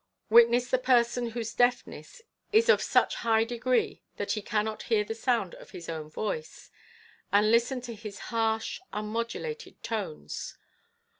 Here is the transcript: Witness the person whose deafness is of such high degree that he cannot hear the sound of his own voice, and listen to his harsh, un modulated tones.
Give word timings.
Witness 0.31 0.71
the 0.71 0.79
person 0.79 1.29
whose 1.29 1.53
deafness 1.53 2.23
is 2.51 2.69
of 2.69 2.81
such 2.81 3.17
high 3.17 3.43
degree 3.43 4.01
that 4.17 4.31
he 4.31 4.41
cannot 4.41 4.81
hear 4.89 5.03
the 5.03 5.13
sound 5.13 5.53
of 5.53 5.69
his 5.69 5.87
own 5.87 6.09
voice, 6.09 6.71
and 7.31 7.51
listen 7.51 7.81
to 7.81 7.93
his 7.93 8.17
harsh, 8.33 8.79
un 8.91 9.05
modulated 9.05 9.83
tones. 9.83 10.57